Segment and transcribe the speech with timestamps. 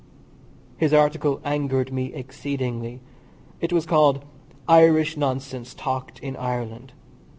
[0.77, 3.01] His article angered me exceedingly.
[3.59, 4.25] It was called
[4.67, 6.93] "Irish Nonsense talked in Ireland."